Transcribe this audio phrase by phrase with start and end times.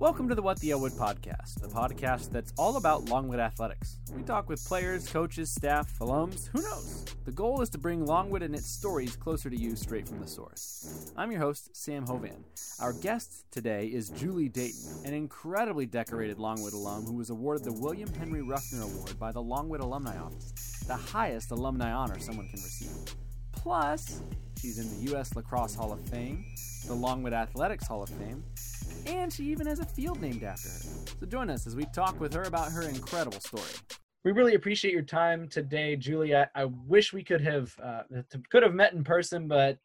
[0.00, 3.98] Welcome to the What the Elwood podcast, the podcast that's all about Longwood athletics.
[4.16, 7.04] We talk with players, coaches, staff, alums, who knows?
[7.26, 10.26] The goal is to bring Longwood and its stories closer to you straight from the
[10.26, 11.12] source.
[11.18, 12.42] I'm your host, Sam Hovan.
[12.80, 17.74] Our guest today is Julie Dayton, an incredibly decorated Longwood alum who was awarded the
[17.74, 22.62] William Henry Ruffner Award by the Longwood Alumni Office, the highest alumni honor someone can
[22.62, 23.14] receive.
[23.52, 24.22] Plus,
[24.58, 25.36] she's in the U.S.
[25.36, 26.46] Lacrosse Hall of Fame,
[26.86, 28.42] the Longwood Athletics Hall of Fame,
[29.06, 30.78] and she even has a field named after her.
[31.20, 33.62] So join us as we talk with her about her incredible story.
[34.24, 36.50] We really appreciate your time today, Julia.
[36.54, 38.02] I wish we could have uh,
[38.50, 39.78] could have met in person, but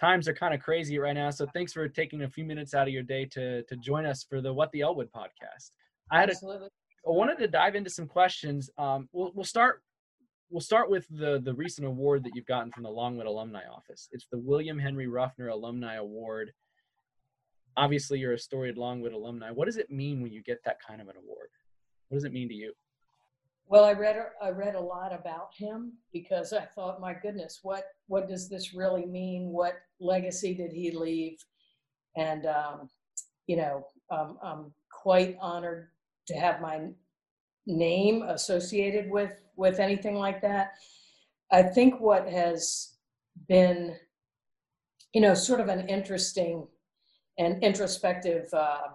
[0.00, 1.30] times are kind of crazy right now.
[1.30, 4.24] So thanks for taking a few minutes out of your day to to join us
[4.28, 5.70] for the What the Elwood podcast.
[6.10, 6.68] I had Absolutely.
[6.68, 8.70] A, I wanted to dive into some questions.
[8.78, 9.82] Um, we'll we'll start
[10.50, 14.08] we'll start with the the recent award that you've gotten from the Longwood Alumni Office.
[14.12, 16.52] It's the William Henry Ruffner Alumni Award
[17.76, 19.50] obviously you're a storied Longwood alumni.
[19.50, 21.48] What does it mean when you get that kind of an award?
[22.08, 22.72] What does it mean to you?
[23.66, 27.84] Well, I read I read a lot about him because I thought, my goodness, what
[28.08, 29.48] what does this really mean?
[29.48, 31.38] What legacy did he leave?
[32.16, 32.90] And um,
[33.46, 35.88] you know, um, I'm quite honored
[36.26, 36.88] to have my
[37.66, 40.74] name associated with with anything like that.
[41.50, 42.94] I think what has
[43.48, 43.96] been,
[45.14, 46.66] you know, sort of an interesting
[47.38, 48.88] and introspective uh,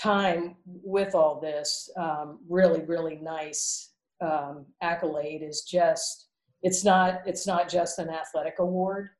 [0.00, 6.28] time with all this um, really really nice um, accolade is just
[6.62, 9.10] it's not it's not just an athletic award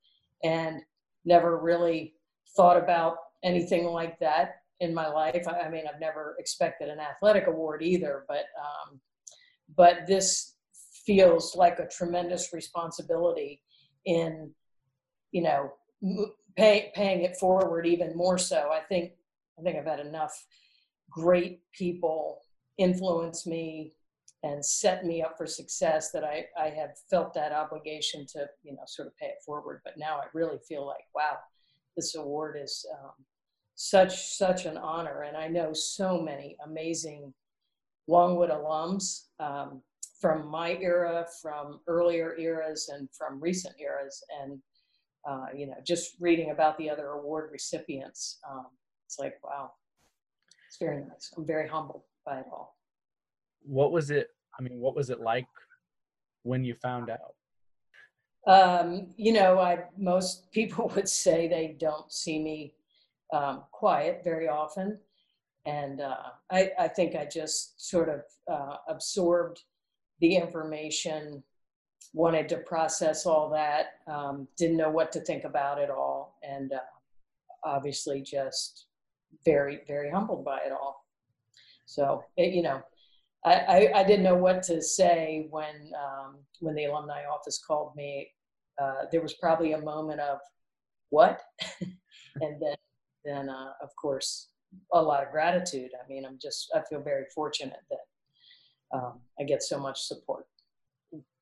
[0.44, 0.80] and
[1.24, 2.14] never really
[2.56, 5.46] thought about anything like that in my life.
[5.48, 9.00] I, I mean i've never expected an athletic award either but um,
[9.76, 10.54] but this
[11.04, 13.62] feels like a tremendous responsibility
[14.04, 14.50] in
[15.32, 15.72] you know
[16.58, 18.70] pay, paying it forward even more so.
[18.72, 19.12] I think
[19.58, 20.46] I think I've had enough
[21.10, 22.40] great people
[22.76, 23.92] influence me
[24.44, 28.72] and set me up for success that I, I have felt that obligation to you
[28.72, 29.80] know sort of pay it forward.
[29.84, 31.38] But now I really feel like wow,
[31.96, 33.12] this award is um,
[33.74, 37.32] such such an honor, and I know so many amazing
[38.08, 39.82] Longwood alums um,
[40.20, 44.60] from my era, from earlier eras, and from recent eras, and
[45.26, 48.66] uh, you know, just reading about the other award recipients, um,
[49.06, 49.72] it's like, wow,
[50.66, 51.32] it's very nice.
[51.36, 52.76] I'm very humbled by it all.
[53.62, 54.28] What was it?
[54.58, 55.46] I mean, what was it like
[56.42, 57.34] when you found out?
[58.46, 62.74] Um, you know, I most people would say they don't see me
[63.32, 64.98] um, quiet very often,
[65.66, 69.62] and uh, I, I, think I just sort of uh, absorbed
[70.20, 71.42] the information
[72.12, 76.72] wanted to process all that, um, didn't know what to think about it all, and
[76.72, 76.78] uh,
[77.64, 78.86] obviously just
[79.44, 81.04] very, very humbled by it all.
[81.84, 82.82] So, it, you know,
[83.44, 87.94] I, I, I, didn't know what to say when um, when the alumni office called
[87.94, 88.28] me.
[88.80, 90.38] Uh, there was probably a moment of
[91.10, 91.40] what,
[91.80, 92.74] and then
[93.24, 94.48] then uh, of course
[94.92, 95.90] a lot of gratitude.
[95.94, 100.46] I mean, I'm just I feel very fortunate that um, I get so much support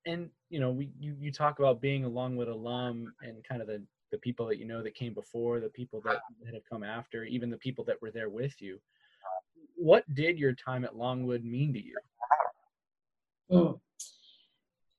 [0.06, 3.66] and you know, we you, you talk about being a Longwood alum and kind of
[3.66, 6.84] the the people that you know that came before, the people that, that have come
[6.84, 8.78] after, even the people that were there with you.
[9.74, 11.96] What did your time at Longwood mean to you?
[13.50, 13.80] Mm.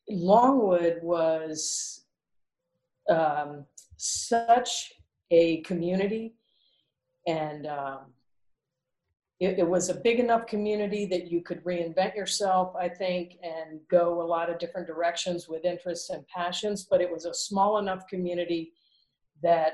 [0.10, 2.06] Longwood was
[3.10, 3.66] um,
[3.96, 4.94] such
[5.32, 6.36] a community,
[7.26, 8.00] and um,
[9.40, 13.80] it, it, was a big enough community that you could reinvent yourself, I think, and
[13.90, 16.88] go a lot of different directions with interests and passions.
[16.90, 18.74] But it was a small enough community
[19.44, 19.74] that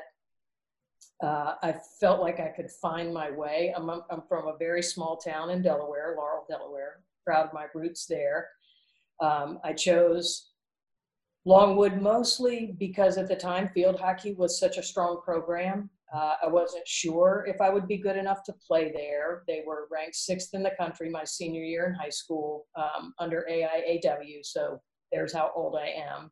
[1.23, 3.73] uh, I felt like I could find my way.
[3.75, 6.99] I'm, I'm from a very small town in Delaware, Laurel, Delaware.
[7.25, 8.49] Proud of my roots there.
[9.21, 10.49] Um, I chose
[11.45, 16.47] Longwood mostly because at the time field hockey was such a strong program uh, I
[16.47, 19.43] wasn't sure if I would be good enough to play there.
[19.47, 23.47] They were ranked sixth in the country my senior year in high school um, under
[23.49, 24.39] AIAW.
[24.43, 24.79] So
[25.11, 26.31] there's how old I am.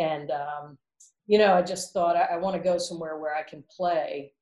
[0.00, 0.78] And, um,
[1.26, 4.32] you know, I just thought I, I want to go somewhere where I can play.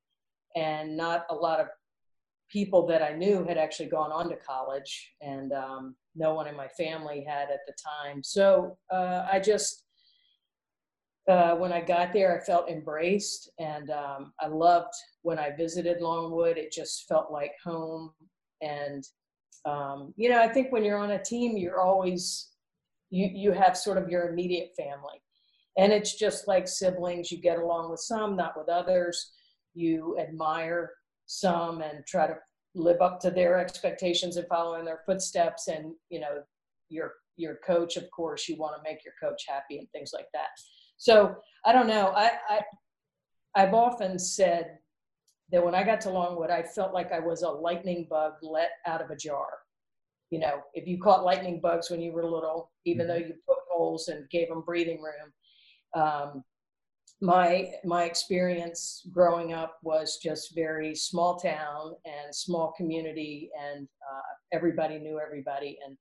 [0.54, 1.66] And not a lot of
[2.50, 6.56] people that I knew had actually gone on to college, and um, no one in
[6.56, 8.22] my family had at the time.
[8.22, 9.84] So uh, I just,
[11.28, 14.92] uh, when I got there, I felt embraced, and um, I loved
[15.22, 16.56] when I visited Longwood.
[16.56, 18.12] It just felt like home,
[18.60, 19.04] and
[19.64, 22.50] um, you know, I think when you're on a team, you're always
[23.10, 25.20] you you have sort of your immediate family,
[25.76, 27.32] and it's just like siblings.
[27.32, 29.32] You get along with some, not with others.
[29.74, 30.92] You admire
[31.26, 32.36] some and try to
[32.76, 35.66] live up to their expectations and follow in their footsteps.
[35.66, 36.42] And you know,
[36.88, 40.28] your your coach, of course, you want to make your coach happy and things like
[40.32, 40.50] that.
[40.96, 42.08] So I don't know.
[42.08, 42.60] I, I
[43.54, 44.78] I've often said
[45.50, 48.70] that when I got to Longwood, I felt like I was a lightning bug let
[48.86, 49.46] out of a jar.
[50.30, 53.08] You know, if you caught lightning bugs when you were little, even mm-hmm.
[53.08, 55.32] though you put holes and gave them breathing room,
[55.94, 56.44] um,
[57.22, 64.20] my my experience growing up was just very small town and small community, and uh,
[64.52, 65.78] everybody knew everybody.
[65.86, 65.96] And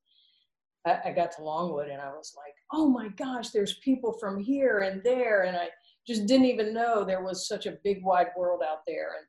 [0.86, 4.40] I, I got to Longwood, and I was like, oh my gosh, there's people from
[4.40, 5.70] here and there, and I
[6.08, 9.16] just didn't even know there was such a big wide world out there.
[9.18, 9.26] And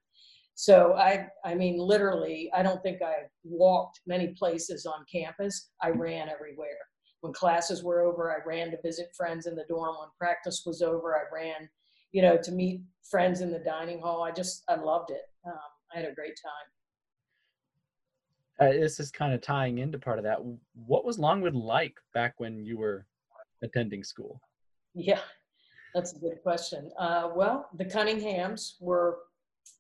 [0.55, 3.15] so I, I mean, literally, I don't think I
[3.45, 5.71] walked many places on campus.
[5.83, 6.79] I ran everywhere.
[7.21, 9.97] When classes were over, I ran to visit friends in the dorm.
[9.99, 11.69] When practice was over, I ran,
[12.13, 14.23] you know, to meet friends in the dining hall.
[14.23, 15.23] I just, I loved it.
[15.47, 15.55] Um,
[15.95, 16.76] I had a great time.
[18.59, 20.39] Uh, this is kind of tying into part of that.
[20.75, 23.07] What was Longwood like back when you were
[23.63, 24.41] attending school?
[24.95, 25.21] Yeah,
[25.95, 26.91] that's a good question.
[26.99, 29.19] Uh, well, the Cunninghams were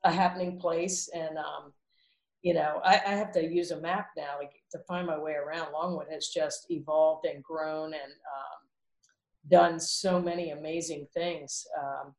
[0.04, 1.08] a happening place.
[1.14, 1.72] And, um,
[2.42, 4.38] you know, I, I, have to use a map now
[4.72, 5.72] to, find my way around.
[5.72, 11.66] Longwood has just evolved and grown and um, done so many amazing things.
[11.78, 12.14] Um,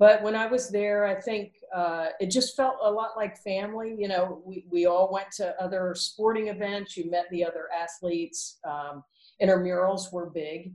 [0.00, 3.94] but when I was there, I think uh, it just felt a lot like family.
[3.98, 6.96] You know, we, we all went to other sporting events.
[6.96, 8.58] You met the other athletes.
[8.64, 9.04] Um,
[9.42, 10.72] intramurals were big.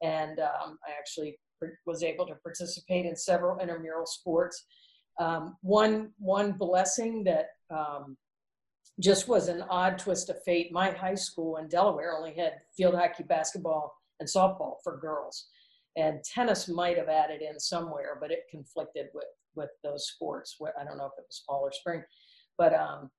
[0.00, 1.40] And um, I actually
[1.86, 4.64] was able to participate in several intramural sports.
[5.18, 8.16] Um, one one blessing that um,
[9.00, 10.70] just was an odd twist of fate.
[10.70, 15.46] My high school in Delaware only had field hockey, basketball, and softball for girls,
[15.96, 20.56] and tennis might have added in somewhere, but it conflicted with with those sports.
[20.62, 22.02] I don't know if it was fall or spring,
[22.56, 23.10] but um,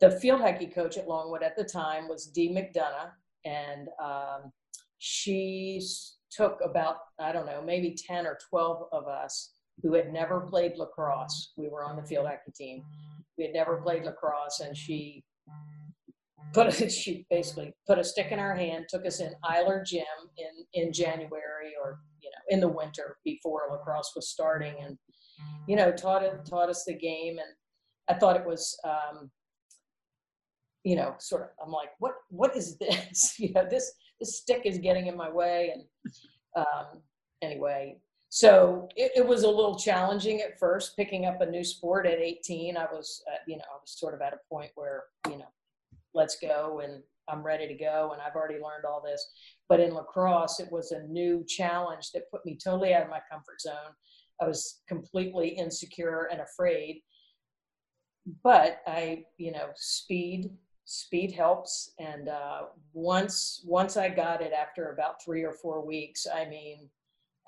[0.00, 3.12] the field hockey coach at Longwood at the time was Dee McDonough,
[3.44, 4.52] and um,
[4.98, 5.80] she
[6.30, 10.76] took about I don't know maybe ten or twelve of us who had never played
[10.76, 11.52] lacrosse.
[11.56, 12.82] We were on the field hockey team.
[13.38, 15.24] We had never played lacrosse, and she
[16.52, 20.04] put a, she basically put a stick in our hand, took us in Eiler Gym
[20.36, 24.98] in in January or you know in the winter before lacrosse was starting, and
[25.66, 27.48] you know taught it taught us the game, and
[28.08, 28.78] I thought it was.
[28.84, 29.30] Um,
[30.82, 33.34] you know, sort of, I'm like, what, what is this?
[33.38, 35.74] you know, this, this stick is getting in my way.
[35.74, 35.84] And
[36.56, 37.02] um,
[37.42, 37.98] anyway,
[38.30, 42.18] so it, it, was a little challenging at first picking up a new sport at
[42.18, 45.36] 18 i was uh, you know i was sort of at a point where you
[45.36, 45.48] know
[46.14, 49.24] let's go and i'm ready to go and i've already learned all this
[49.68, 53.20] but in lacrosse it was a new challenge that put me totally out of my
[53.30, 53.92] comfort zone
[54.40, 57.00] i was completely insecure and afraid
[58.42, 60.50] but i you know speed
[60.84, 66.26] speed helps and uh, once once i got it after about three or four weeks
[66.34, 66.88] i mean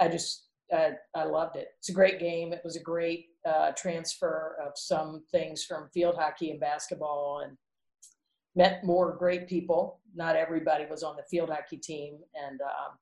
[0.01, 1.69] i just I, I loved it.
[1.79, 2.53] It's a great game.
[2.53, 7.57] It was a great uh, transfer of some things from field hockey and basketball and
[8.55, 10.01] met more great people.
[10.15, 12.99] Not everybody was on the field hockey team and um,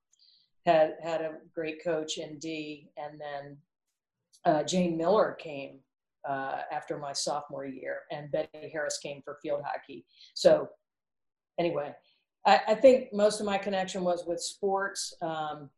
[0.66, 2.90] had, had a great coach in D.
[2.96, 3.56] And then
[4.44, 5.80] uh, Jane Miller came
[6.28, 10.04] uh, after my sophomore year and Betty Harris came for field hockey.
[10.34, 10.68] So
[11.58, 11.94] anyway,
[12.46, 15.14] I, I think most of my connection was with sports.
[15.22, 15.70] Um,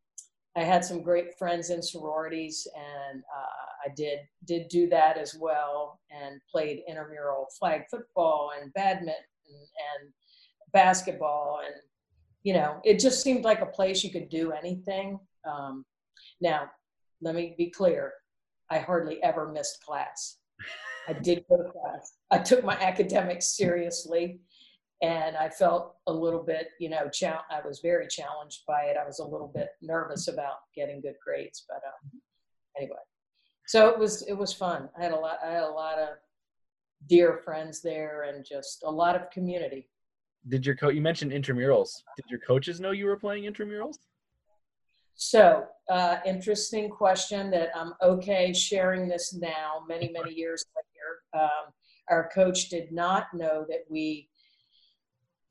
[0.54, 5.34] I had some great friends in sororities, and uh, I did did do that as
[5.34, 9.14] well, and played intramural flag football and badminton
[9.48, 10.12] and
[10.72, 11.74] basketball, and
[12.42, 15.18] you know, it just seemed like a place you could do anything.
[15.44, 15.84] Um,
[16.40, 16.70] now,
[17.20, 18.12] let me be clear:
[18.70, 20.38] I hardly ever missed class.
[21.08, 22.14] I did go to class.
[22.30, 24.40] I took my academics seriously
[25.02, 27.10] and I felt a little bit, you know,
[27.50, 28.96] I was very challenged by it.
[28.96, 32.20] I was a little bit nervous about getting good grades, but um,
[32.78, 33.02] anyway,
[33.66, 34.88] so it was it was fun.
[34.98, 35.38] I had a lot.
[35.44, 36.08] I had a lot of
[37.08, 39.88] dear friends there, and just a lot of community.
[40.48, 40.94] Did your coach?
[40.94, 41.90] You mentioned intramurals.
[42.16, 43.98] Did your coaches know you were playing intramurals?
[45.14, 51.44] So, uh, interesting question that I'm okay sharing this now, many, many years later.
[51.44, 51.72] Um,
[52.10, 54.28] our coach did not know that we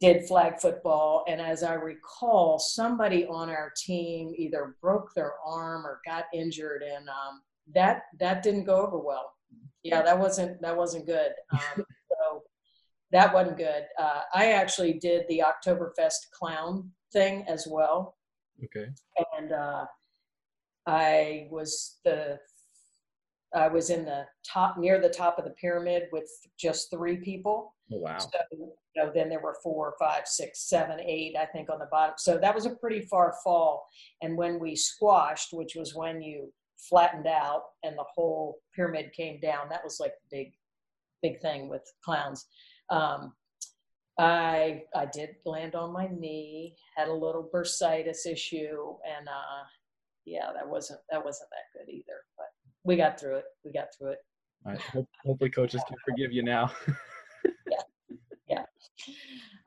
[0.01, 1.24] did flag football.
[1.27, 6.84] And as I recall, somebody on our team either broke their arm or got injured,
[6.84, 7.41] and um,
[7.74, 9.34] that that didn't go over well.
[9.83, 11.31] Yeah, that wasn't that wasn't good.
[11.51, 12.43] Um, so
[13.11, 13.85] that wasn't good.
[13.97, 18.15] Uh, I actually did the Oktoberfest clown thing as well.
[18.63, 18.88] Okay.
[19.38, 19.85] And uh,
[20.85, 22.39] I was the
[23.53, 27.75] I was in the top near the top of the pyramid with just three people.
[27.91, 28.17] Oh, wow.
[28.17, 31.88] So, you know, then there were four, five, six, seven, eight, I think, on the
[31.91, 32.15] bottom.
[32.17, 33.85] So that was a pretty far fall.
[34.21, 36.53] And when we squashed, which was when you
[36.89, 40.53] flattened out and the whole pyramid came down, that was like the big,
[41.21, 42.47] big thing with clowns.
[42.89, 43.33] Um,
[44.19, 49.63] I I did land on my knee, had a little bursitis issue, and uh,
[50.25, 52.25] yeah, that wasn't that wasn't that good either.
[52.38, 52.47] But
[52.83, 53.45] we got through it.
[53.63, 54.19] We got through it.
[54.65, 54.79] Right.
[55.25, 56.71] Hopefully, coaches can forgive you now.
[57.67, 57.81] yeah,
[58.47, 58.65] yeah.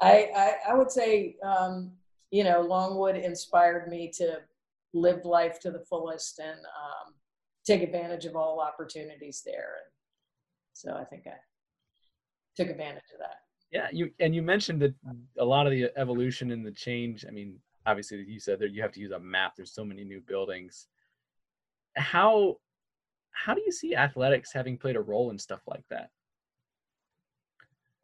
[0.01, 1.93] I, I I would say um,
[2.31, 4.41] you know Longwood inspired me to
[4.95, 7.15] live life to the fullest and um,
[7.67, 9.75] take advantage of all opportunities there.
[9.83, 9.91] And
[10.73, 11.35] so I think I
[12.57, 13.41] took advantage of that.
[13.71, 14.95] Yeah, you and you mentioned that
[15.39, 17.25] a lot of the evolution and the change.
[17.27, 19.55] I mean, obviously, you said that you have to use a map.
[19.57, 20.87] There's so many new buildings.
[21.97, 22.59] How
[23.33, 26.11] how do you see athletics having played a role in stuff like that?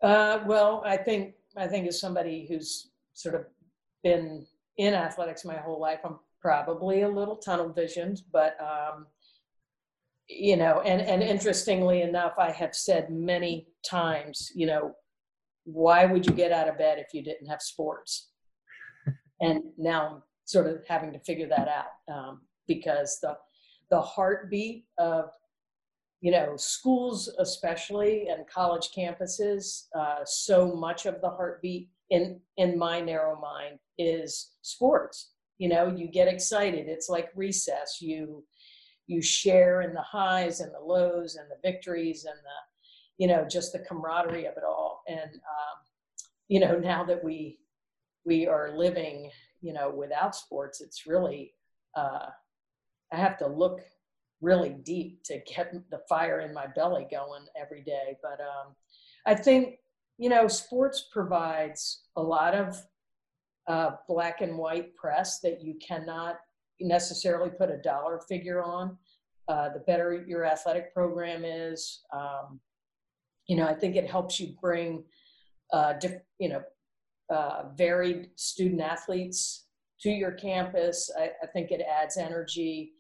[0.03, 3.47] Uh, well, I think I think as somebody who's sort of
[4.03, 9.07] been in athletics my whole life, I'm probably a little tunnel visioned, but um,
[10.29, 14.93] you know, and and interestingly enough, I have said many times, you know,
[15.65, 18.31] why would you get out of bed if you didn't have sports?
[19.41, 23.37] and now I'm sort of having to figure that out um, because the
[23.91, 25.31] the heartbeat of
[26.21, 32.79] you know schools especially and college campuses uh, so much of the heartbeat in in
[32.79, 36.89] my narrow mind is sports you know you get excited.
[36.89, 37.99] It's like recess.
[38.01, 38.43] You
[39.07, 43.47] you share in the highs and the lows and the victories and the you know
[43.47, 45.03] just the camaraderie of it all.
[45.07, 45.77] And um,
[46.49, 47.59] you know now that we
[48.25, 51.53] we are living you know without sports it's really
[51.95, 52.27] uh,
[53.13, 53.81] i have to look
[54.41, 58.17] really deep to get the fire in my belly going every day.
[58.23, 58.75] But um,
[59.27, 59.77] i think
[60.17, 62.83] you know sports provides a lot of
[63.71, 66.37] uh, black and white press that you cannot
[66.81, 68.97] necessarily put a dollar figure on
[69.49, 72.61] uh, the better your athletic program is um,
[73.51, 75.03] you know, I think it helps you bring,
[75.73, 76.63] uh, diff, you know,
[77.35, 79.67] uh, varied student athletes
[80.03, 81.11] to your campus.
[81.19, 82.93] I, I think it adds energy,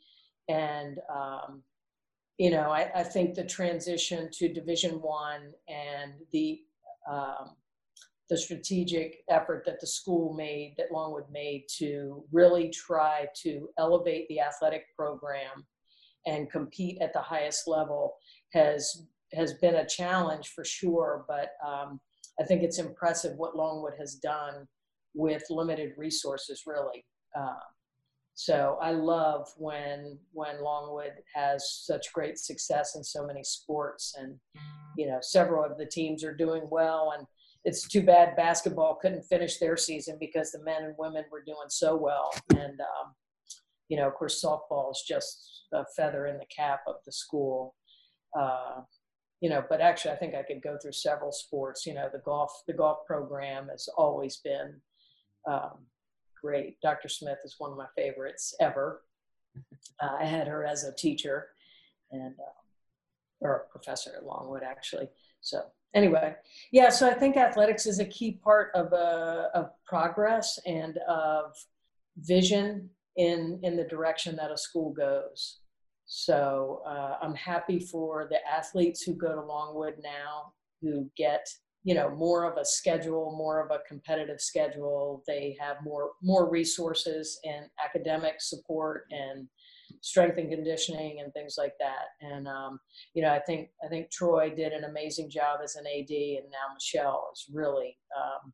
[0.49, 1.63] and um,
[2.39, 6.59] you know, I, I, think the transition to Division One and the
[7.09, 7.55] um,
[8.31, 14.29] the strategic effort that the school made, that Longwood made, to really try to elevate
[14.29, 15.67] the athletic program
[16.27, 18.15] and compete at the highest level
[18.53, 22.01] has has been a challenge for sure, but um,
[22.41, 24.67] I think it's impressive what Longwood has done
[25.15, 27.05] with limited resources, really.
[27.39, 27.55] Uh,
[28.35, 34.37] so I love when when Longwood has such great success in so many sports, and
[34.97, 37.13] you know several of the teams are doing well.
[37.17, 37.27] And
[37.65, 41.69] it's too bad basketball couldn't finish their season because the men and women were doing
[41.69, 42.33] so well.
[42.51, 43.15] And um,
[43.89, 47.75] you know, of course, softball is just a feather in the cap of the school.
[48.39, 48.83] Uh,
[49.41, 51.87] you know, but actually, I think I could go through several sports.
[51.87, 54.81] You know, the golf, the golf program has always been
[55.51, 55.87] um,
[56.41, 56.81] great.
[56.81, 57.09] Dr.
[57.09, 59.03] Smith is one of my favorites ever.
[60.01, 61.49] Uh, I had her as a teacher
[62.13, 62.61] and um,
[63.41, 65.09] or a professor at Longwood, actually.
[65.41, 65.63] So
[65.95, 66.35] anyway,
[66.73, 66.91] yeah.
[66.91, 71.55] So I think athletics is a key part of uh, of progress and of
[72.19, 75.61] vision in in the direction that a school goes.
[76.07, 81.47] So uh, I'm happy for the athletes who go to Longwood now who get
[81.83, 85.23] you know more of a schedule, more of a competitive schedule.
[85.27, 89.49] They have more more resources and academic support and
[90.01, 92.07] strength and conditioning and things like that.
[92.21, 92.81] And um,
[93.15, 96.51] you know, I think I think Troy did an amazing job as an AD, and
[96.51, 98.53] now Michelle is really um,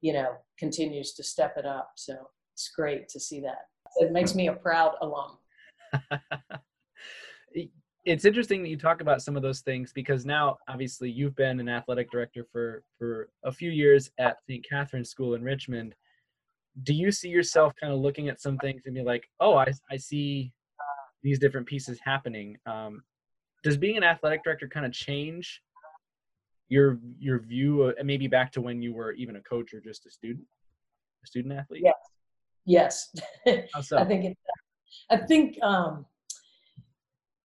[0.00, 1.92] you know continues to step it up.
[1.96, 2.14] So
[2.54, 3.66] it's great to see that.
[3.96, 5.38] It makes me a proud alum.
[8.04, 11.60] it's interesting that you talk about some of those things because now obviously you've been
[11.60, 14.66] an athletic director for for a few years at St.
[14.68, 15.94] Catherine's School in Richmond.
[16.82, 19.72] Do you see yourself kind of looking at some things and be like, oh, I,
[19.90, 20.52] I see
[21.22, 22.56] these different pieces happening?
[22.66, 23.02] Um,
[23.62, 25.62] does being an athletic director kind of change
[26.68, 30.06] your your view, of, maybe back to when you were even a coach or just
[30.06, 30.46] a student,
[31.22, 31.84] a student athlete?
[32.64, 33.08] Yes,
[33.46, 33.68] yes.
[33.82, 33.98] So?
[33.98, 34.38] I think it.
[35.10, 36.06] I think um,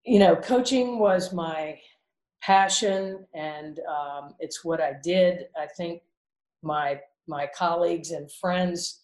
[0.08, 1.78] you know, coaching was my
[2.42, 5.48] passion and um, it's what I did.
[5.60, 6.02] I think
[6.64, 9.02] my my colleagues and friends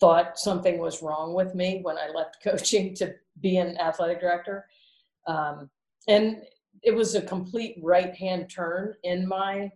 [0.00, 4.66] thought something was wrong with me when I left coaching to be an athletic director.
[5.26, 5.70] Um,
[6.08, 6.42] and
[6.82, 9.70] it was a complete right hand turn in my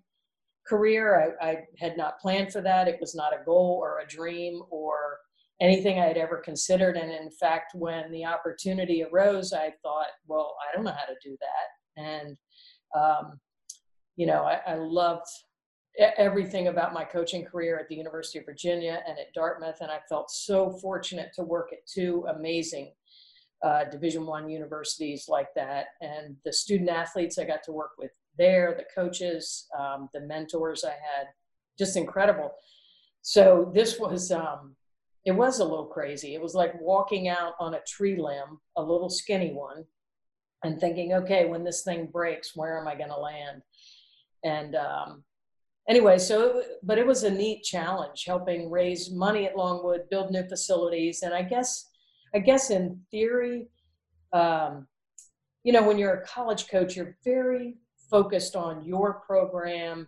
[0.66, 1.36] career.
[1.40, 2.88] I, I, had not planned for that.
[2.88, 5.18] It was not a goal or a dream or
[5.60, 6.96] anything I had ever considered.
[6.96, 11.16] And in fact, when the opportunity arose, I thought, well, I don't know how to
[11.22, 12.02] do that.
[12.02, 12.36] And,
[12.94, 13.38] um,
[14.16, 15.26] you know, I, I loved
[16.18, 19.78] everything about my coaching career at the University of Virginia and at Dartmouth.
[19.80, 22.92] And I felt so fortunate to work at two amazing
[23.66, 28.12] uh, Division One universities like that, and the student athletes I got to work with
[28.38, 31.26] there, the coaches, um, the mentors I had,
[31.78, 32.52] just incredible.
[33.23, 34.76] So this was um,
[35.25, 36.35] it was a little crazy.
[36.35, 39.85] It was like walking out on a tree limb, a little skinny one,
[40.62, 43.62] and thinking, okay, when this thing breaks, where am I going to land?
[44.44, 45.25] And um,
[45.88, 50.46] anyway, so but it was a neat challenge, helping raise money at Longwood, build new
[50.46, 51.87] facilities, and I guess
[52.36, 53.68] I guess in theory,
[54.34, 54.86] um,
[55.64, 57.76] you know, when you're a college coach, you're very
[58.10, 60.06] focused on your program,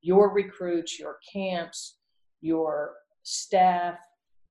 [0.00, 1.96] your recruits, your camps,
[2.40, 3.98] your staff,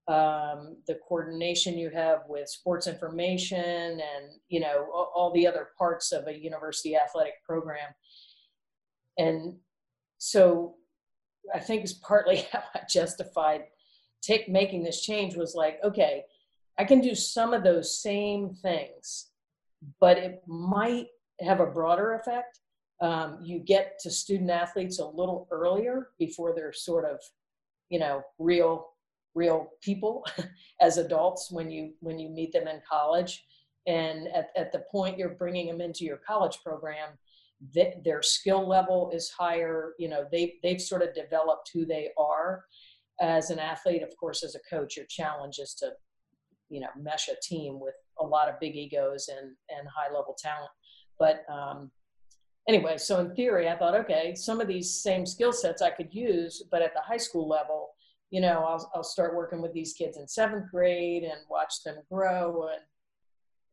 [0.09, 6.11] um, the coordination you have with sports information, and you know all, the other parts
[6.11, 7.87] of a university athletic program.
[9.17, 9.55] And
[10.17, 10.75] so,
[11.55, 13.61] I think is partly how I justified
[14.49, 16.23] making this change was like, okay,
[16.77, 19.27] I can do some of those same things,
[19.99, 21.07] but it might
[21.39, 22.59] have a broader effect.
[23.01, 27.19] Um, you get to student athletes a little earlier before they're sort of,
[27.89, 28.87] you know, real,
[29.35, 30.25] real people
[30.81, 33.43] as adults when you when you meet them in college,
[33.87, 37.09] and at, at the point you're bringing them into your college program,
[37.73, 39.93] th- their skill level is higher.
[39.99, 42.63] You know, they they've sort of developed who they are
[43.19, 44.01] as an athlete.
[44.01, 45.91] Of course, as a coach, your challenge is to
[46.70, 50.36] you know mesh a team with a lot of big egos and and high level
[50.38, 50.72] talent.
[51.20, 51.91] But um,
[52.67, 56.13] anyway so in theory i thought okay some of these same skill sets i could
[56.13, 57.89] use but at the high school level
[58.32, 61.97] you know I'll, I'll start working with these kids in seventh grade and watch them
[62.12, 62.69] grow.
[62.71, 62.82] And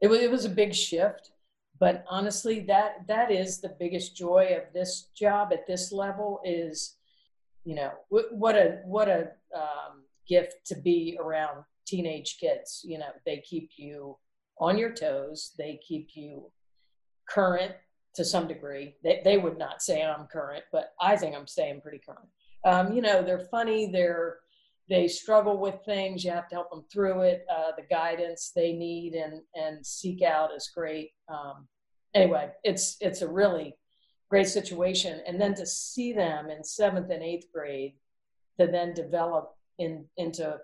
[0.03, 1.31] it was, it was a big shift
[1.79, 6.97] but honestly that that is the biggest joy of this job at this level is
[7.65, 12.85] you know what a what a um, gift to be around teenage kids.
[12.85, 14.17] You know, they keep you
[14.59, 15.53] on your toes.
[15.59, 16.51] They keep you
[17.29, 17.73] current
[18.15, 18.97] to some degree.
[19.03, 22.29] They, they would not say I'm current, but I think I'm staying pretty current.
[22.65, 23.91] Um, you know, they're funny.
[23.91, 24.39] They're
[24.89, 26.25] they struggle with things.
[26.25, 27.47] You have to help them through it.
[27.49, 31.11] Uh, the guidance they need and and seek out is great.
[31.29, 31.69] Um,
[32.15, 33.77] anyway, it's it's a really
[34.29, 35.21] great situation.
[35.27, 37.95] And then to see them in seventh and eighth grade,
[38.59, 40.59] to then develop in into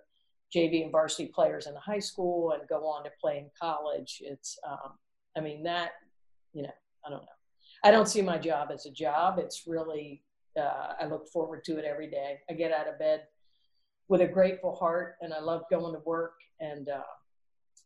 [0.56, 4.22] JV and varsity players in high school and go on to play in college.
[4.24, 4.92] It's, um,
[5.36, 5.90] I mean, that,
[6.54, 6.72] you know,
[7.04, 7.28] I don't know.
[7.84, 9.38] I don't see my job as a job.
[9.38, 10.24] It's really,
[10.58, 12.38] uh, I look forward to it every day.
[12.48, 13.24] I get out of bed
[14.08, 17.02] with a grateful heart and I love going to work and, uh,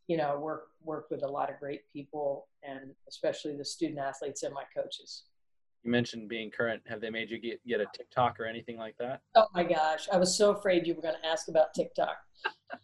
[0.07, 4.43] you know, work, work with a lot of great people and especially the student athletes
[4.43, 5.23] and my coaches.
[5.83, 6.81] You mentioned being current.
[6.87, 9.21] Have they made you get, get a TikTok or anything like that?
[9.35, 10.07] Oh my gosh.
[10.11, 12.17] I was so afraid you were going to ask about TikTok.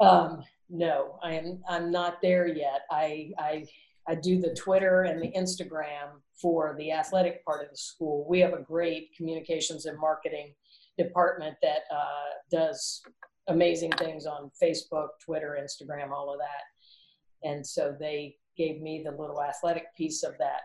[0.00, 1.60] Um, no, I am.
[1.68, 2.82] I'm not there yet.
[2.88, 3.64] I, I
[4.08, 8.26] I do the Twitter and the Instagram for the athletic part of the school.
[8.28, 10.54] We have a great communications and marketing
[10.96, 13.02] department that uh, does
[13.48, 17.48] amazing things on Facebook, Twitter, Instagram, all of that.
[17.48, 20.62] And so they gave me the little athletic piece of that.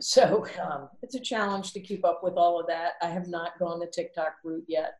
[0.00, 2.92] So um, it's a challenge to keep up with all of that.
[3.02, 4.94] I have not gone the TikTok route yet.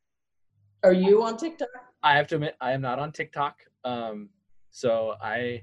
[0.85, 1.69] Are you on TikTok?
[2.03, 3.57] I have to admit, I am not on TikTok.
[3.85, 4.29] Um,
[4.71, 5.63] so I,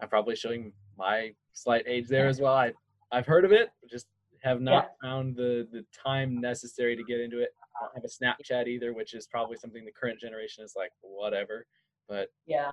[0.00, 2.54] I'm probably showing my slight age there as well.
[2.54, 2.72] I,
[3.12, 4.06] I've heard of it, just
[4.42, 5.08] have not yeah.
[5.08, 7.50] found the the time necessary to get into it.
[7.76, 10.92] I don't have a Snapchat either, which is probably something the current generation is like
[11.00, 11.66] whatever.
[12.08, 12.70] But yeah,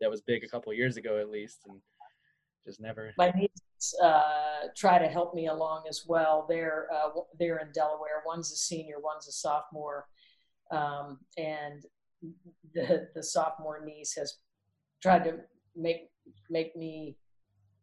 [0.00, 1.80] that was big a couple years ago at least, and
[2.66, 3.12] just never.
[3.16, 6.46] My nieces uh, try to help me along as well.
[6.48, 8.22] They're uh, they're in Delaware.
[8.26, 10.06] One's a senior, one's a sophomore,
[10.70, 11.84] um, and
[12.74, 14.38] the the sophomore niece has
[15.02, 15.38] tried to
[15.76, 16.10] make
[16.50, 17.16] make me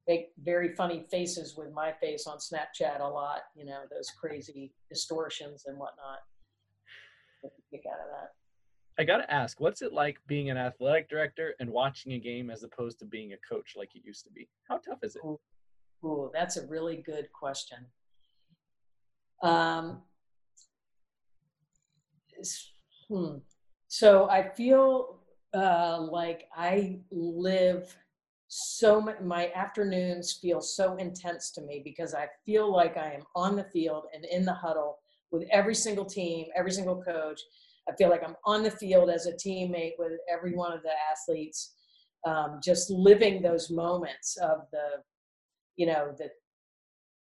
[0.07, 3.41] make very funny faces with my face on Snapchat a lot.
[3.55, 6.19] You know those crazy distortions and whatnot.
[7.71, 8.42] Kick out of that.
[8.99, 12.49] I got to ask, what's it like being an athletic director and watching a game
[12.49, 14.47] as opposed to being a coach like it used to be?
[14.69, 15.21] How tough is it?
[15.25, 15.39] Ooh
[16.33, 17.85] that's a really good question.
[19.41, 20.01] Um,
[23.09, 23.37] Hmm.
[23.87, 25.19] So I feel
[25.53, 27.95] uh, like I live
[28.47, 33.55] so my afternoons feel so intense to me because I feel like I am on
[33.55, 34.99] the field and in the huddle
[35.31, 37.41] with every single team, every single coach.
[37.89, 40.91] I feel like I'm on the field as a teammate with every one of the
[41.11, 41.73] athletes,
[42.25, 45.01] um, just living those moments of the,
[45.75, 46.29] you know, the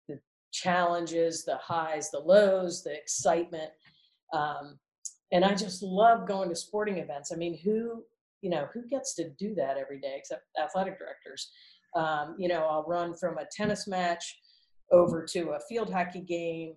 [0.08, 0.20] the
[0.52, 3.72] challenges, the highs, the lows, the excitement.
[4.34, 4.80] Um,
[5.32, 7.32] and I just love going to sporting events.
[7.32, 8.04] I mean, who
[8.42, 11.52] you know, who gets to do that every day except athletic directors?
[11.96, 14.40] Um, you know, I'll run from a tennis match
[14.92, 16.74] over to a field hockey game,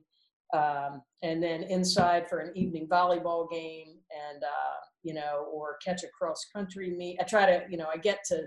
[0.53, 6.03] um, and then inside for an evening volleyball game, and uh, you know, or catch
[6.03, 7.19] a cross country meet.
[7.21, 8.43] I try to, you know, I get to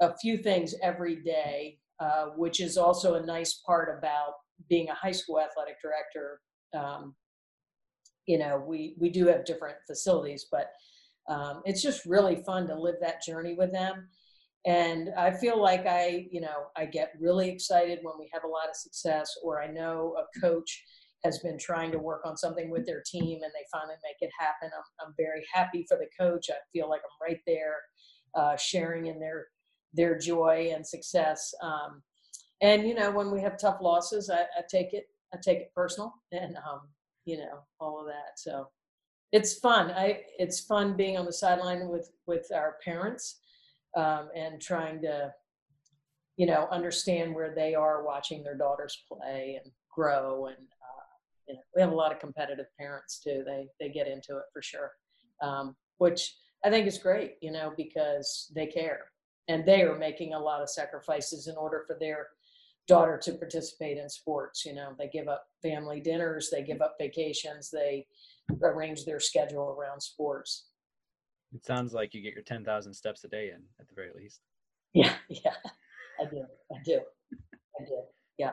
[0.00, 4.34] a few things every day, uh, which is also a nice part about
[4.68, 6.40] being a high school athletic director.
[6.74, 7.14] Um,
[8.26, 10.70] you know, we we do have different facilities, but
[11.28, 14.08] um, it's just really fun to live that journey with them
[14.66, 18.48] and i feel like i you know i get really excited when we have a
[18.48, 20.82] lot of success or i know a coach
[21.24, 24.30] has been trying to work on something with their team and they finally make it
[24.38, 24.68] happen.
[24.76, 26.50] I'm, I'm very happy for the coach.
[26.50, 27.76] I feel like i'm right there
[28.34, 29.46] uh, sharing in their
[29.94, 31.54] their joy and success.
[31.62, 32.02] Um,
[32.60, 35.72] and you know when we have tough losses I, I take it i take it
[35.74, 36.80] personal and um,
[37.24, 38.38] you know all of that.
[38.38, 38.68] So
[39.32, 39.90] it's fun.
[39.90, 43.40] I it's fun being on the sideline with with our parents
[43.96, 45.32] um, and trying to,
[46.36, 50.46] you know, understand where they are watching their daughters play and grow.
[50.46, 51.04] And uh,
[51.48, 53.44] you know, we have a lot of competitive parents too.
[53.46, 54.92] They they get into it for sure,
[55.42, 57.34] um, which I think is great.
[57.40, 59.06] You know, because they care
[59.48, 62.28] and they are making a lot of sacrifices in order for their
[62.86, 64.64] daughter to participate in sports.
[64.64, 68.06] You know, they give up family dinners, they give up vacations, they
[68.62, 70.66] arrange their schedule around sports.
[71.54, 74.40] It sounds like you get your 10,000 steps a day in at the very least.
[74.92, 75.54] Yeah, yeah,
[76.20, 76.44] I do.
[76.72, 77.00] I do.
[77.80, 78.02] I do.
[78.38, 78.52] Yeah.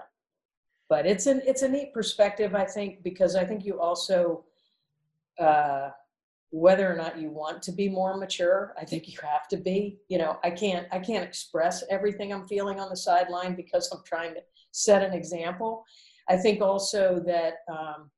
[0.89, 4.43] But it's an it's a neat perspective, I think, because I think you also
[5.39, 5.89] uh,
[6.51, 9.99] whether or not you want to be more mature, I think you have to be.
[10.09, 14.03] You know, I can't I can't express everything I'm feeling on the sideline because I'm
[14.05, 15.85] trying to set an example.
[16.29, 18.11] I think also that um,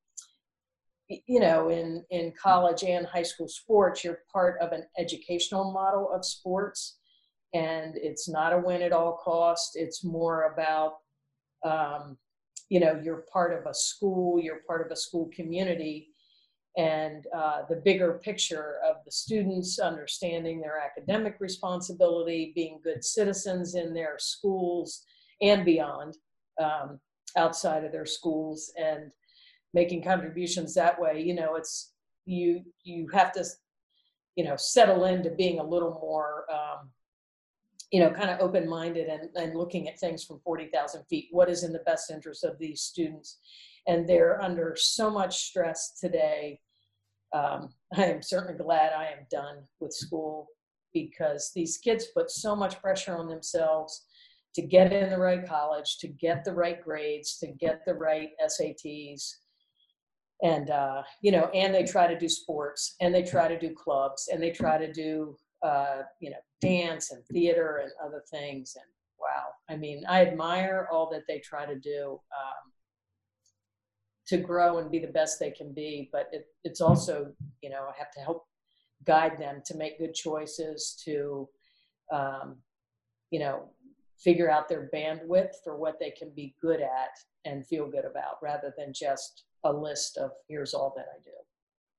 [1.28, 6.10] you know, in, in college and high school sports, you're part of an educational model
[6.14, 6.98] of sports.
[7.54, 9.72] And it's not a win at all cost.
[9.76, 10.94] It's more about,
[11.64, 12.18] um,
[12.70, 16.10] you know, you're part of a school, you're part of a school community,
[16.76, 23.76] and uh, the bigger picture of the students understanding their academic responsibility, being good citizens
[23.76, 25.04] in their schools
[25.42, 26.18] and beyond,
[26.60, 27.00] um,
[27.38, 29.12] outside of their schools, and
[29.74, 31.94] making contributions that way you know it's
[32.26, 33.44] you you have to
[34.36, 36.90] you know settle into being a little more um,
[37.92, 41.28] you know kind of open-minded and, and looking at things from 40,000 feet.
[41.32, 43.40] What is in the best interest of these students?
[43.88, 46.60] And they're under so much stress today.
[47.34, 50.48] Um, i am certainly glad i am done with school
[50.94, 54.06] because these kids put so much pressure on themselves
[54.54, 58.30] to get in the right college to get the right grades to get the right
[58.48, 59.34] sats
[60.44, 63.74] and uh, you know, and they try to do sports, and they try to do
[63.74, 68.76] clubs, and they try to do uh, you know dance and theater and other things.
[68.76, 68.86] And
[69.20, 72.72] wow, I mean, I admire all that they try to do um,
[74.28, 76.10] to grow and be the best they can be.
[76.12, 78.46] But it, it's also you know I have to help
[79.06, 81.48] guide them to make good choices to
[82.12, 82.58] um,
[83.32, 83.70] you know
[84.24, 87.12] figure out their bandwidth for what they can be good at
[87.46, 91.32] and feel good about rather than just a list of here's all that I do.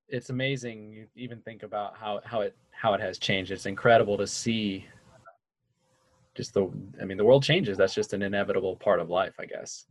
[0.08, 0.92] It's amazing.
[0.92, 3.50] You even think about how how it how it has changed.
[3.50, 4.87] It's incredible to see.
[6.34, 6.68] Just the,
[7.00, 7.78] I mean, the world changes.
[7.78, 9.87] That's just an inevitable part of life, I guess.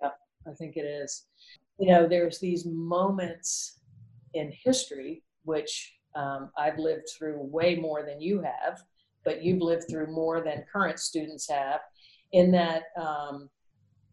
[0.00, 0.12] Yeah,
[0.46, 1.26] I think it is.
[1.78, 3.80] You know, there's these moments
[4.32, 8.82] in history which um, I've lived through way more than you have,
[9.24, 11.80] but you've lived through more than current students have.
[12.32, 13.48] In that, um,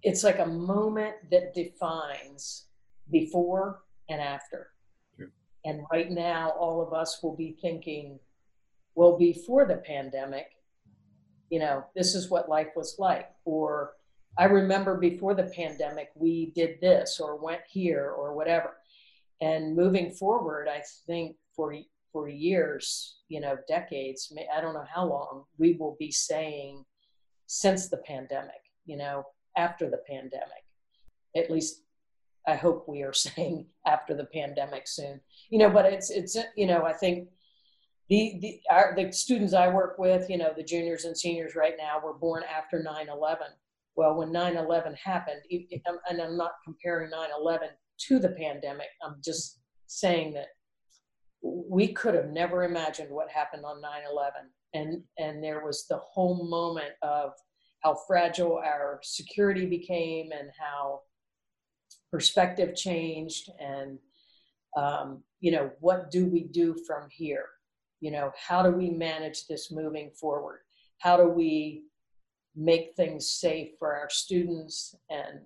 [0.04, 2.68] it's like a moment that defines
[3.12, 4.72] before and after.
[5.66, 8.20] And right now, all of us will be thinking,
[8.94, 10.48] well, before the pandemic,
[11.50, 13.30] you know, this is what life was like.
[13.46, 13.94] Or
[14.38, 18.78] I remember before the pandemic, we did this or went here or whatever.
[19.42, 21.74] And moving forward, I think for
[22.16, 26.86] for years, you know, decades, I don't know how long, we will be saying
[27.46, 29.26] since the pandemic, you know,
[29.58, 30.64] after the pandemic.
[31.36, 31.82] At least
[32.48, 35.20] I hope we are saying after the pandemic soon.
[35.50, 37.28] You know, but it's it's you know I think
[38.08, 41.76] the the our, the students I work with, you know, the juniors and seniors right
[41.78, 43.40] now were born after 9/11.
[43.98, 47.72] Well, when 9/11 happened, and I'm not comparing 9/11
[48.08, 50.48] to the pandemic, I'm just saying that
[51.46, 56.48] we could have never imagined what happened on 9/11, and and there was the whole
[56.48, 57.34] moment of
[57.84, 61.02] how fragile our security became and how
[62.12, 64.00] perspective changed and
[64.76, 67.48] um, you know what do we do from here?
[68.00, 70.62] You know how do we manage this moving forward?
[70.98, 71.84] How do we
[72.56, 75.42] make things safe for our students and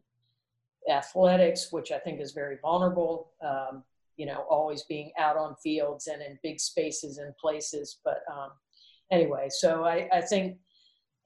[0.90, 3.84] athletics which i think is very vulnerable um,
[4.20, 8.50] you know always being out on fields and in big spaces and places but um,
[9.12, 10.58] anyway so I, I think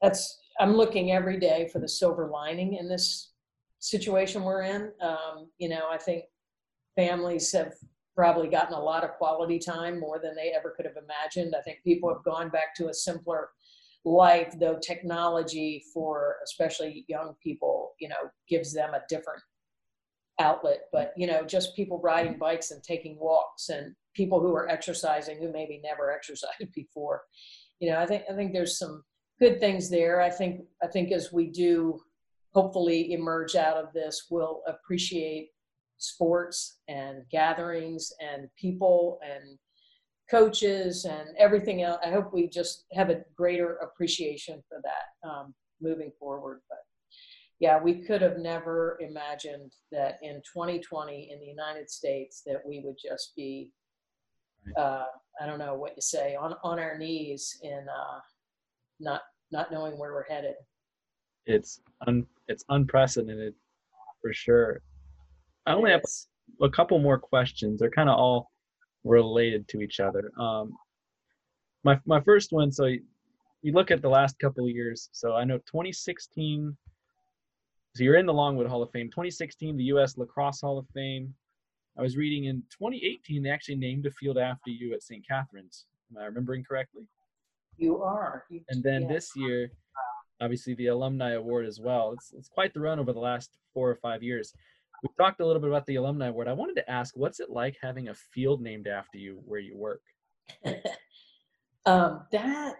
[0.00, 3.32] that's i'm looking every day for the silver lining in this
[3.80, 6.24] situation we're in um, you know i think
[6.96, 7.74] families have
[8.14, 11.54] probably gotten a lot of quality time more than they ever could have imagined.
[11.56, 13.48] I think people have gone back to a simpler
[14.04, 19.42] life, though technology for especially young people, you know, gives them a different
[20.40, 20.82] outlet.
[20.92, 25.38] But, you know, just people riding bikes and taking walks and people who are exercising
[25.38, 27.22] who maybe never exercised before.
[27.80, 29.02] You know, I think I think there's some
[29.40, 30.20] good things there.
[30.20, 32.00] I think I think as we do
[32.54, 35.50] hopefully emerge out of this, we'll appreciate
[35.98, 39.58] sports and gatherings and people and
[40.30, 41.98] coaches and everything else.
[42.04, 46.60] I hope we just have a greater appreciation for that um, moving forward.
[46.68, 46.78] But
[47.60, 52.80] yeah, we could have never imagined that in 2020 in the United States that we
[52.84, 53.70] would just be,
[54.76, 55.04] uh,
[55.40, 58.20] I don't know what you say, on on our knees in uh,
[59.00, 60.54] not not knowing where we're headed.
[61.46, 63.54] It's un, it's unprecedented
[64.20, 64.80] for sure.
[65.66, 66.02] I only have
[66.60, 67.80] a couple more questions.
[67.80, 68.50] They're kind of all
[69.04, 70.32] related to each other.
[70.38, 70.74] Um,
[71.84, 72.72] my my first one.
[72.72, 73.02] So you,
[73.62, 75.08] you look at the last couple of years.
[75.12, 76.76] So I know 2016.
[77.96, 79.08] So you're in the Longwood Hall of Fame.
[79.08, 80.18] 2016, the U.S.
[80.18, 81.34] Lacrosse Hall of Fame.
[81.96, 85.24] I was reading in 2018 they actually named a field after you at St.
[85.26, 85.86] Catherine's.
[86.10, 87.06] Am I remembering correctly?
[87.76, 88.44] You are.
[88.50, 89.70] You, and then this year,
[90.40, 92.12] obviously the alumni award as well.
[92.12, 94.54] It's it's quite the run over the last four or five years
[95.04, 96.48] we talked a little bit about the alumni award.
[96.48, 99.76] I wanted to ask, what's it like having a field named after you where you
[99.76, 100.00] work?
[101.86, 102.76] um, that,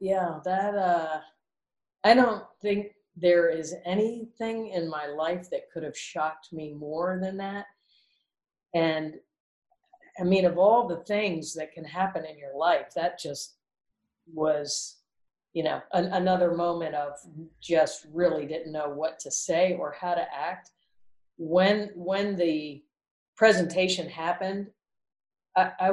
[0.00, 1.20] yeah, that, uh,
[2.04, 7.18] I don't think there is anything in my life that could have shocked me more
[7.22, 7.66] than that.
[8.74, 9.14] And
[10.20, 13.56] I mean, of all the things that can happen in your life, that just
[14.32, 14.96] was,
[15.52, 17.12] you know, an, another moment of
[17.60, 20.70] just really didn't know what to say or how to act
[21.36, 22.82] when when the
[23.36, 24.68] presentation happened,
[25.56, 25.92] I, I,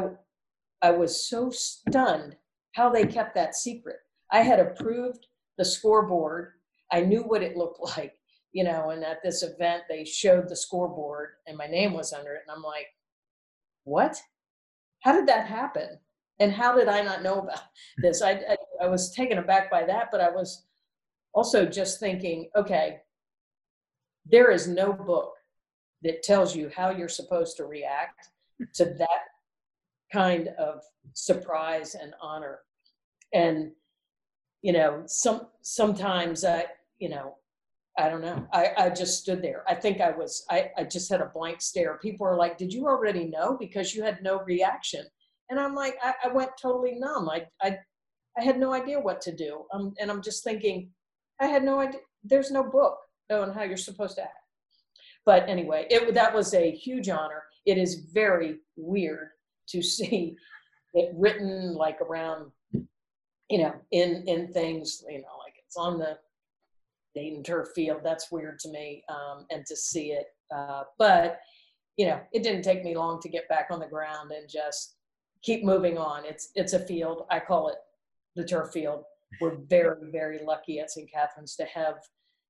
[0.82, 2.36] I was so stunned
[2.74, 3.98] how they kept that secret.
[4.32, 5.26] I had approved
[5.58, 6.54] the scoreboard.
[6.92, 8.14] I knew what it looked like,
[8.52, 12.34] you know, and at this event they showed the scoreboard and my name was under
[12.34, 12.44] it.
[12.48, 12.88] And I'm like,
[13.84, 14.18] what?
[15.02, 16.00] How did that happen?
[16.40, 17.60] And how did I not know about
[17.98, 18.22] this?
[18.22, 20.66] I, I, I was taken aback by that, but I was
[21.34, 23.00] also just thinking, okay,
[24.26, 25.34] there is no book
[26.04, 28.30] that tells you how you're supposed to react
[28.76, 29.26] to that
[30.12, 30.82] kind of
[31.14, 32.60] surprise and honor.
[33.34, 33.72] And,
[34.62, 36.66] you know, some sometimes I,
[37.00, 37.36] you know,
[37.98, 38.48] I don't know.
[38.54, 39.64] I, I just stood there.
[39.68, 41.98] I think I was, I, I just had a blank stare.
[42.02, 43.58] People are like, Did you already know?
[43.60, 45.06] Because you had no reaction.
[45.50, 47.30] And I'm like, I, I went totally numb.
[47.30, 47.78] I, I,
[48.38, 49.66] I had no idea what to do.
[49.74, 50.92] Um, and I'm just thinking,
[51.42, 52.00] I had no idea.
[52.24, 52.98] There's no book
[53.32, 54.34] on how you're supposed to act.
[55.26, 57.44] But anyway, it that was a huge honor.
[57.66, 59.30] It is very weird
[59.70, 60.36] to see
[60.94, 62.52] it written like around,
[63.50, 66.18] you know, in in things, you know, like it's on the
[67.16, 68.02] Dayton turf field.
[68.04, 70.28] That's weird to me, um, and to see it.
[70.56, 71.40] Uh, but
[71.98, 74.96] you know, it didn't take me long to get back on the ground and just
[75.42, 76.26] keep moving on.
[76.26, 77.26] It's it's a field.
[77.30, 77.78] I call it
[78.36, 79.04] the turf field.
[79.42, 81.10] We're very very lucky at St.
[81.12, 81.96] Catherine's to have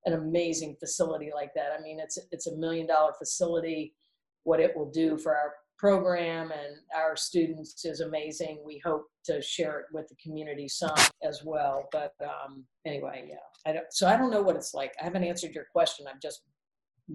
[0.06, 1.72] an amazing facility like that.
[1.78, 3.96] I mean, it's it's a million dollar facility.
[4.44, 8.60] What it will do for our program and our students is amazing.
[8.66, 11.88] We hope to share it with the community some as well.
[11.92, 13.38] But um, anyway, yeah.
[13.66, 14.92] I don't, so I don't know what it's like.
[15.02, 16.06] I haven't answered your question.
[16.08, 16.42] I've just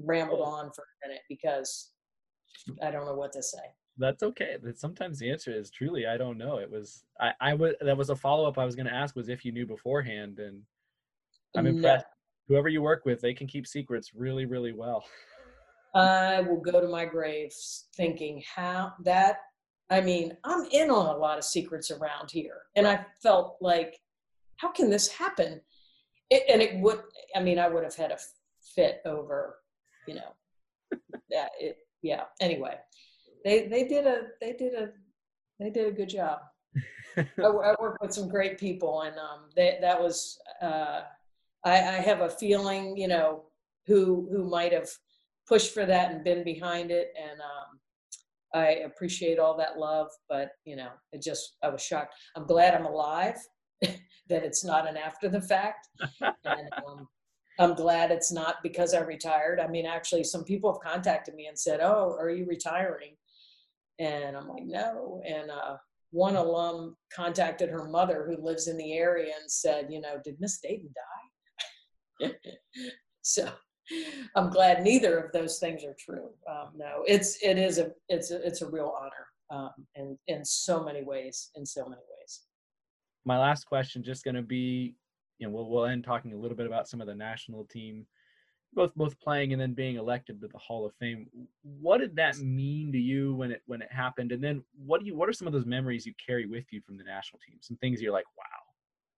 [0.02, 1.92] rambled on for a minute because
[2.82, 3.58] I don't know what to say.
[3.98, 4.56] That's okay.
[4.62, 6.58] That Sometimes the answer is truly I don't know.
[6.58, 9.14] It was I I would that was a follow up I was going to ask
[9.14, 10.62] was if you knew beforehand and
[11.56, 12.06] I'm impressed
[12.48, 15.04] whoever you work with, they can keep secrets really, really well.
[15.94, 17.52] I will go to my grave
[17.96, 19.38] thinking how that
[19.90, 22.62] I mean, I'm in on a lot of secrets around here.
[22.74, 24.00] And I felt like,
[24.56, 25.60] how can this happen?
[26.30, 27.02] It, and it would,
[27.36, 28.18] I mean, I would have had a
[28.74, 29.56] fit over,
[30.08, 30.32] you know,
[31.30, 32.24] that it, yeah.
[32.40, 32.76] Anyway,
[33.44, 34.88] they, they did a, they did a,
[35.60, 36.40] they did a good job.
[37.16, 41.02] I, I worked with some great people and um, they, that was, uh,
[41.64, 43.44] I, I have a feeling, you know,
[43.86, 44.88] who, who might have
[45.48, 47.12] pushed for that and been behind it.
[47.20, 47.80] And um,
[48.54, 52.14] I appreciate all that love, but you know, it just, I was shocked.
[52.36, 53.36] I'm glad I'm alive,
[53.82, 55.88] that it's not an after the fact.
[56.20, 57.08] and um,
[57.58, 59.60] I'm glad it's not because I retired.
[59.60, 63.16] I mean, actually, some people have contacted me and said, "Oh, are you retiring?"
[63.98, 65.76] And I'm like, "No." And uh,
[66.10, 70.40] one alum contacted her mother, who lives in the area, and said, "You know, did
[70.40, 70.92] Miss Dayton
[72.20, 72.32] die?"
[73.22, 73.48] so
[74.34, 76.30] I'm glad neither of those things are true.
[76.48, 80.44] Um, no, it's it is a it's a, it's a real honor, um, and in
[80.44, 82.40] so many ways, in so many ways.
[83.24, 84.96] My last question, just going to be,
[85.38, 88.06] you know, we'll we'll end talking a little bit about some of the national team,
[88.72, 91.26] both both playing and then being elected to the Hall of Fame.
[91.62, 94.32] What did that mean to you when it when it happened?
[94.32, 96.80] And then what do you what are some of those memories you carry with you
[96.80, 97.58] from the national team?
[97.60, 98.44] Some things you're like, wow,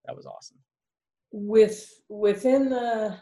[0.06, 0.58] that was awesome.
[1.32, 3.16] With within the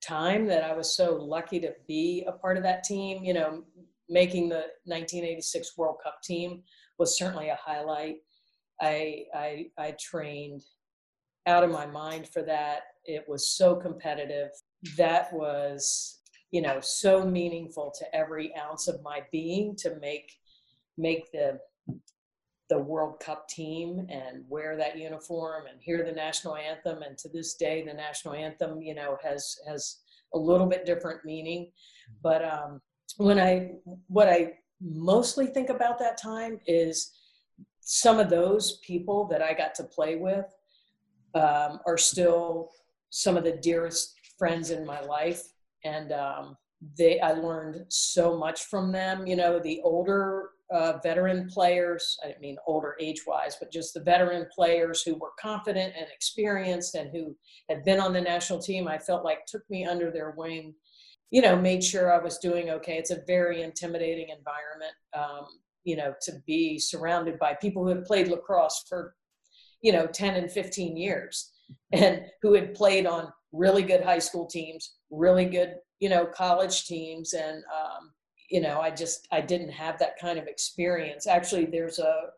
[0.00, 3.24] time that I was so lucky to be a part of that team.
[3.24, 3.64] You know,
[4.08, 6.62] making the 1986 World Cup team
[6.98, 8.16] was certainly a highlight.
[8.80, 10.62] I, I, I trained
[11.46, 12.82] out of my mind for that.
[13.04, 14.50] It was so competitive.
[14.96, 20.32] That was, you know, so meaningful to every ounce of my being to make
[21.00, 21.60] make the
[22.68, 27.02] the World Cup team and wear that uniform and hear the national anthem.
[27.02, 29.98] And to this day, the national anthem, you know, has has
[30.34, 31.70] a little bit different meaning.
[32.22, 32.80] But um,
[33.16, 33.72] when I
[34.06, 37.12] what I mostly think about that time is
[37.80, 40.44] some of those people that I got to play with
[41.34, 42.70] um, are still
[43.10, 45.42] some of the dearest friends in my life,
[45.84, 46.56] and um,
[46.98, 49.26] they I learned so much from them.
[49.26, 53.94] You know, the older uh, veteran players, I didn't mean older age wise, but just
[53.94, 57.36] the veteran players who were confident and experienced and who
[57.68, 60.74] had been on the national team, I felt like took me under their wing,
[61.30, 62.98] you know, made sure I was doing okay.
[62.98, 65.46] It's a very intimidating environment, um,
[65.84, 69.14] you know, to be surrounded by people who had played lacrosse for,
[69.80, 71.52] you know, 10 and 15 years
[71.92, 76.84] and who had played on really good high school teams, really good, you know, college
[76.84, 77.32] teams.
[77.32, 78.10] And, um,
[78.48, 81.26] you know, I just I didn't have that kind of experience.
[81.26, 82.30] Actually, there's a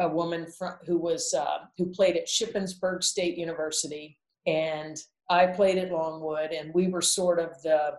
[0.00, 4.96] a woman from, who was uh, who played at Shippensburg State University, and
[5.30, 7.98] I played at Longwood, and we were sort of the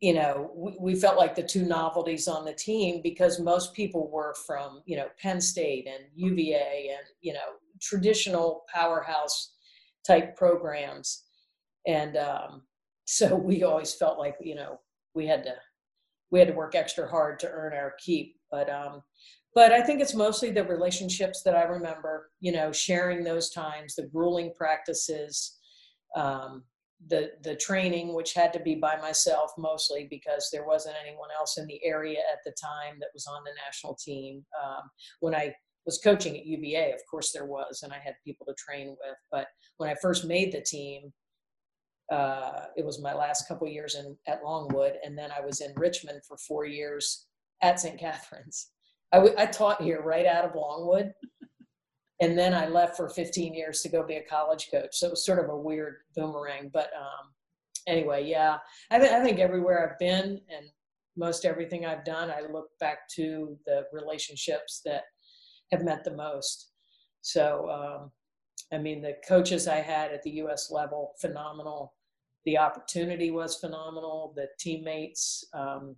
[0.00, 4.10] you know we, we felt like the two novelties on the team because most people
[4.10, 9.54] were from you know Penn State and UVA and you know traditional powerhouse
[10.06, 11.24] type programs,
[11.86, 12.62] and um,
[13.04, 14.78] so we always felt like you know
[15.14, 15.54] we had to
[16.30, 18.36] we had to work extra hard to earn our keep.
[18.50, 19.02] But um,
[19.54, 22.30] but I think it's mostly the relationships that I remember.
[22.40, 25.58] You know, sharing those times, the grueling practices,
[26.16, 26.64] um,
[27.08, 31.58] the the training, which had to be by myself mostly because there wasn't anyone else
[31.58, 34.44] in the area at the time that was on the national team.
[34.62, 34.82] Um,
[35.20, 35.54] when I
[35.86, 39.16] was coaching at UVA, of course there was, and I had people to train with.
[39.30, 41.12] But when I first made the team,
[42.10, 45.72] uh, it was my last couple years in at Longwood, and then I was in
[45.76, 47.26] Richmond for four years
[47.62, 47.98] at St.
[47.98, 48.70] Catherine's.
[49.12, 51.12] I, w- I taught here right out of Longwood,
[52.20, 54.90] and then I left for 15 years to go be a college coach.
[54.92, 56.70] So it was sort of a weird boomerang.
[56.72, 57.32] But um,
[57.86, 58.58] anyway, yeah,
[58.90, 60.66] I, th- I think everywhere I've been and
[61.16, 65.04] most everything I've done, I look back to the relationships that
[65.72, 66.70] have meant the most.
[67.22, 68.10] So um,
[68.74, 70.70] I mean, the coaches I had at the U.S.
[70.70, 71.94] level, phenomenal.
[72.44, 74.32] The opportunity was phenomenal.
[74.36, 75.96] The teammates um,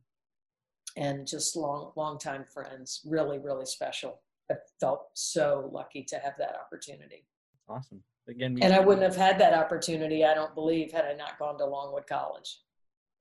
[0.97, 4.21] and just long, long time friends, really, really special.
[4.51, 7.27] I felt so lucky to have that opportunity.
[7.69, 8.03] Awesome.
[8.29, 11.59] Again, and I wouldn't have had that opportunity, I don't believe, had I not gone
[11.59, 12.59] to Longwood College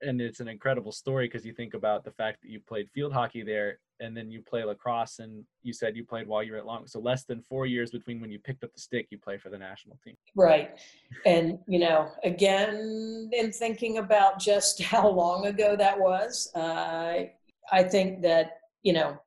[0.01, 3.13] and it's an incredible story because you think about the fact that you played field
[3.13, 6.57] hockey there and then you play lacrosse and you said you played while you were
[6.57, 9.17] at long so less than four years between when you picked up the stick you
[9.17, 10.15] play for the national team.
[10.35, 10.77] Right.
[11.25, 17.23] And you know again in thinking about just how long ago that was uh,
[17.71, 19.17] i think that you know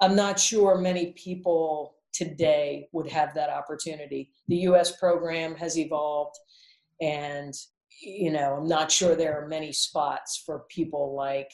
[0.00, 4.30] i'm not sure many people today would have that opportunity.
[4.48, 6.36] The us program has evolved
[7.00, 7.54] and
[8.00, 11.52] you know, I'm not sure there are many spots for people like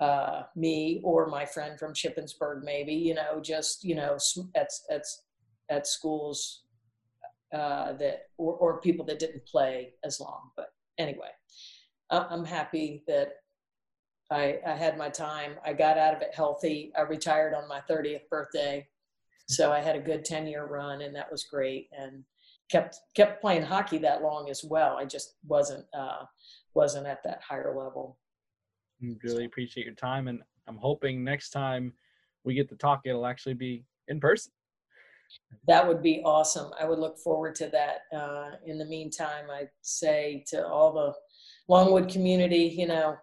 [0.00, 4.18] uh, me or my friend from Shippensburg, maybe, you know, just, you know,
[4.54, 5.02] at, at,
[5.70, 6.64] at schools
[7.54, 10.50] uh, that, or, or people that didn't play as long.
[10.56, 10.68] But
[10.98, 11.30] anyway,
[12.10, 13.34] I'm happy that
[14.30, 15.52] I, I had my time.
[15.64, 16.92] I got out of it healthy.
[16.96, 18.86] I retired on my 30th birthday.
[19.48, 21.88] So I had a good 10 year run and that was great.
[21.92, 22.24] And
[22.72, 24.96] kept, kept playing hockey that long as well.
[24.96, 26.24] I just wasn't, uh,
[26.74, 28.18] wasn't at that higher level.
[29.22, 30.26] Really appreciate your time.
[30.28, 31.92] And I'm hoping next time
[32.44, 34.52] we get to talk, it'll actually be in person.
[35.66, 36.72] That would be awesome.
[36.80, 38.16] I would look forward to that.
[38.16, 41.14] Uh, in the meantime, I'd say to all the
[41.68, 43.16] Longwood community, you know,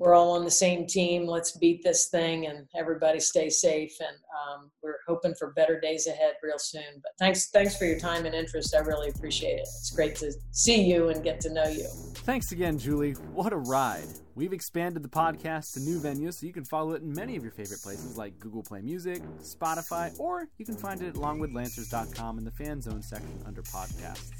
[0.00, 1.26] we're all on the same team.
[1.26, 3.92] Let's beat this thing and everybody stay safe.
[4.00, 7.02] And um, we're hoping for better days ahead real soon.
[7.02, 8.74] But thanks, thanks for your time and interest.
[8.74, 9.68] I really appreciate it.
[9.78, 11.86] It's great to see you and get to know you.
[12.24, 13.12] Thanks again, Julie.
[13.34, 14.08] What a ride.
[14.34, 17.42] We've expanded the podcast to new venues so you can follow it in many of
[17.42, 22.38] your favorite places like Google Play Music, Spotify, or you can find it at longwoodlancers.com
[22.38, 24.30] in the fan zone section under podcasts.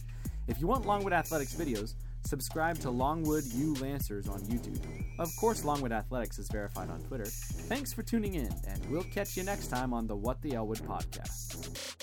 [0.48, 4.80] If you want Longwood Athletics videos, Subscribe to Longwood U Lancers on YouTube.
[5.18, 7.26] Of course, Longwood Athletics is verified on Twitter.
[7.26, 10.78] Thanks for tuning in, and we'll catch you next time on the What the Elwood
[10.78, 11.96] podcast.